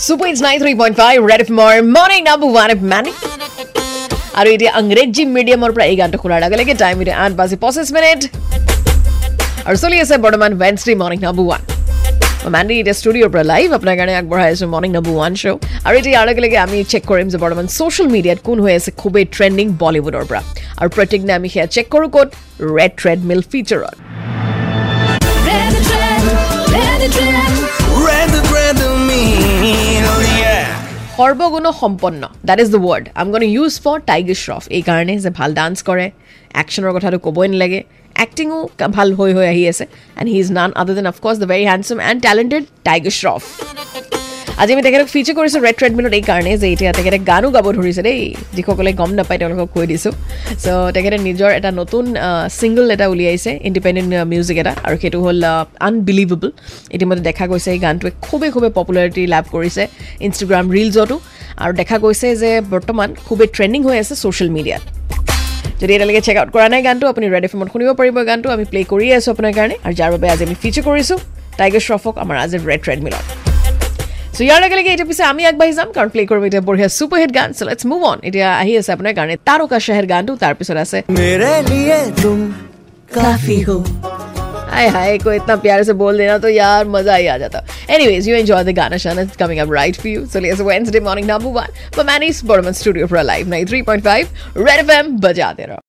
Super 0.00 0.26
Hits 0.26 0.40
93.5 0.40 1.28
Red 1.28 1.40
FM 1.40 1.58
or 1.58 1.82
Morning 1.86 2.24
Number 2.24 2.46
1 2.46 2.70
of 2.74 2.82
Manny. 2.92 3.12
আৰু 4.40 4.48
এতিয়া 4.56 4.70
আংগ্ৰেজী 4.80 5.22
মিডিয়ামৰ 5.36 5.70
পৰা 5.74 5.84
এই 5.92 5.96
গানটো 6.00 6.18
শুনাৰ 6.22 6.40
লগে 6.44 6.56
লগে 6.60 6.74
টাইম 6.82 6.96
এতিয়া 7.02 7.16
আঠ 7.24 7.32
বাজি 7.40 7.56
পঁচিছ 7.64 7.88
মিনিট 7.96 8.20
আৰু 9.68 9.76
চলি 9.82 9.96
আছে 10.04 10.16
বৰ্তমান 10.24 10.50
Wednesday 10.62 10.92
morning 11.02 11.20
number 11.26 11.44
one 11.46 11.62
Mandy 12.54 12.74
এতিয়া 12.80 12.96
ষ্টুডিঅ'ৰ 13.00 13.30
পৰা 13.34 13.44
লাইভ 13.52 13.68
আপোনাৰ 13.78 13.94
কাৰণে 14.00 14.14
আগবঢ়াই 14.20 14.48
আছোঁ 14.54 14.68
মৰ্ণিং 14.74 14.90
নাম্বাৰ 14.96 15.14
ওৱান 15.18 15.32
শ্ব' 15.40 15.58
আৰু 15.86 15.94
এতিয়া 16.00 16.14
ইয়াৰ 16.14 16.26
লগে 16.30 16.40
লগে 16.44 16.58
আমি 16.66 16.76
চেক 16.92 17.02
কৰিম 17.10 17.26
যে 17.32 17.38
বৰ্তমান 17.44 17.66
ছ'চিয়েল 17.76 18.08
মিডিয়াত 18.16 18.38
কোন 18.48 18.56
হৈ 18.64 18.72
আছে 18.78 18.90
খুবেই 19.00 19.24
ট্ৰেণ্ডিং 19.36 19.66
বলিউডৰ 19.82 20.24
পৰা 20.30 20.40
আৰু 20.80 20.88
প্ৰত্যেক 20.96 21.20
দিনা 21.24 21.34
আমি 21.40 21.48
সেয়া 21.54 21.66
চেক 21.74 21.86
কৰোঁ 21.94 22.08
ক'ত 22.14 22.28
ৰেড 22.76 22.92
ট্ৰেডমিল 23.02 23.40
ফিচাৰত 23.52 24.09
সৰ্বগুণ 31.20 31.66
সম্পন্ন 31.80 32.22
that 32.48 32.58
is 32.64 32.68
the 32.74 32.80
word 32.84 33.04
I'm 33.20 33.26
gonna 33.32 33.42
use 33.46 33.72
for 33.84 33.96
Tiger 34.10 34.36
Shroff 34.44 34.62
এইকাৰণে 34.78 35.14
যে 35.24 35.30
ভাল 35.38 35.50
ডান্স 35.58 35.76
কৰে 35.88 36.06
একশ্যনৰ 36.54 36.92
কথাটো 36.96 37.18
ক'বই 37.26 37.46
নালাগে 37.52 37.80
এক্টিঙো 38.16 38.58
ভাল 38.96 39.08
হৈ 39.18 39.30
হৈ 39.36 39.46
আহি 39.52 39.64
আছে 39.72 39.84
and 40.18 40.28
he 40.32 40.38
is 40.44 40.48
none 40.58 40.70
other 40.80 40.94
than 40.98 41.06
of course 41.12 41.36
the 41.42 41.48
very 41.52 41.64
handsome 41.70 41.98
and 42.08 42.18
talented 42.26 42.64
Tiger 42.86 43.14
Shroff 43.20 43.42
আজি 44.62 44.72
আমি 44.74 44.82
তেখেতক 44.86 45.08
ফিচাৰ 45.14 45.34
কৰিছোঁ 45.38 45.60
ৰেড 45.66 45.76
ট্ৰেডমিলত 45.80 46.12
এই 46.18 46.24
কাৰণে 46.30 46.50
যে 46.62 46.66
এতিয়া 46.74 46.90
তেখেতে 46.98 47.18
গানো 47.30 47.48
গাব 47.56 47.66
ধৰিছে 47.78 48.02
দেই। 48.06 48.18
যিসকলে 48.56 48.90
গম 49.00 49.10
নাপায় 49.18 49.38
তেওঁলোকক 49.40 49.68
কৈ 49.76 49.84
দিছোঁ। 49.90 50.12
চ' 50.64 50.90
তেখেতে 50.96 51.16
নিজৰ 51.28 51.50
এটা 51.58 51.70
নতুন 51.80 52.04
ছিংগল 52.58 52.86
এটা 52.94 53.06
উলিয়াইছে 53.12 53.50
ইণ্ডিপেণ্ডেণ্ট 53.68 54.10
মিউজিক 54.32 54.56
এটা 54.62 54.72
আৰু 54.86 54.96
সেইটো 55.02 55.18
হ'ল 55.24 55.44
আনবিলিভেবল 55.88 56.48
ইতিমধ্যে 56.96 57.24
দেখা 57.28 57.44
গৈছে 57.50 57.68
এই 57.74 57.80
গানটোৱে 57.84 58.10
খুবেই 58.26 58.50
খুবেই 58.54 58.72
পপুলাৰিটি 58.78 59.22
লাভ 59.34 59.44
কৰিছে 59.54 59.82
ইনষ্টাগ্ৰাম 60.26 60.64
ৰিলছতো 60.76 61.16
আৰু 61.62 61.72
দেখা 61.80 61.96
গৈছে 62.04 62.28
যে 62.42 62.50
বৰ্তমান 62.72 63.08
খুবেই 63.26 63.48
ট্ৰেণ্ডিং 63.56 63.80
হৈ 63.88 63.96
আছে 64.02 64.14
ছ'চিয়েল 64.22 64.50
মিডিয়াত 64.56 64.82
যদি 65.80 65.90
এতিয়ালৈকে 65.96 66.22
চেক 66.28 66.36
আউট 66.40 66.50
কৰা 66.54 66.66
নাই 66.72 66.80
গানটো 66.88 67.04
আপুনি 67.12 67.26
ৰেড 67.34 67.44
এফ 67.46 67.52
এমত 67.56 67.68
শুনিব 67.74 67.88
পাৰিব 68.00 68.16
গানটো। 68.30 68.48
আমি 68.56 68.64
প্লে' 68.70 68.86
কৰিয়ে 68.92 69.12
আছোঁ 69.18 69.30
আপোনাৰ 69.34 69.52
কাৰণে। 69.58 69.74
আৰু 69.84 69.94
যাৰ 70.00 70.10
বাবে 70.14 70.26
আজি 70.34 70.42
আমি 70.48 70.56
ফিচাৰ 70.62 70.82
কৰিছোঁ 70.88 71.18
টাইগাৰ 71.58 71.82
শ্ৰফক 71.86 72.14
আমাৰ 72.22 72.36
আজি 72.44 72.56
ৰেড 72.68 72.80
ট্ৰেডমিলত 72.86 73.39
চ' 74.39 74.41
ইয়াৰ 74.41 74.59
লগে 74.63 74.75
লগে 74.79 74.89
এতিয়া 74.93 75.09
পিছে 75.11 75.23
আমি 75.31 75.41
আগবাঢ়ি 75.49 75.73
যাম 75.79 75.89
কাৰণ 75.95 76.09
প্লে' 76.13 76.27
কৰিম 76.29 76.43
এতিয়া 76.49 76.63
বঢ়িয়া 76.69 76.89
ছুপাৰ 76.97 77.19
হিট 77.23 77.31
গান 77.37 77.49
চ' 77.57 77.67
লেটছ 77.67 77.83
মুভ 77.91 78.01
অন 78.11 78.17
এতিয়া 78.27 78.47
আহি 78.61 78.73
আছে 78.79 78.91
আপোনাৰ 78.95 79.13
কাৰণে 79.19 79.35
তাৰকা 79.49 79.77
শ্বাহেৰ 79.85 80.05
গানটো 80.13 80.33
তাৰপিছত 80.43 80.77
আছে 80.85 80.97
मेरे 81.19 81.53
लिए 81.69 81.97
तुम 82.21 82.37
काफी 83.11 83.59
हो 83.67 83.77
हाय 84.69 84.87
हाय 84.89 85.17
को 85.19 85.31
इतना 85.33 85.55
प्यार 85.57 85.83
से 85.83 85.93
बोल 85.93 86.17
देना 86.17 86.37
तो 86.37 86.49
यार 86.49 86.87
मजा 86.87 87.15
ही 87.15 87.27
आ 87.27 87.37
जाता 87.37 87.59
एनीवेज 87.89 88.27
यू 88.29 88.35
एंजॉय 88.35 88.63
द 88.63 88.69
गाना 88.75 88.97
शाना 88.97 89.23
coming 89.39 89.59
up 89.59 89.71
right 89.73 89.95
for 89.95 90.07
you 90.07 90.25
so 90.33 90.39
let's 90.39 90.61
Wednesday 90.61 90.99
morning 91.07 91.27
number 91.29 91.61
1 91.61 91.95
per 91.97 92.03
मैनीस 92.05 92.43
Burman 92.45 92.71
studio 92.81 93.07
for 93.07 93.23
live 93.23 93.53
93.5 93.53 94.27
red 94.57 94.79
FM 94.79 95.17
बजा 95.19 95.51
दे 95.59 95.65
रहा 95.65 95.79